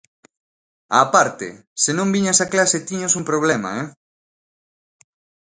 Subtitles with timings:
[0.99, 1.47] Á parte,
[1.83, 3.87] se non viñas a clase tiñas un problema, eh.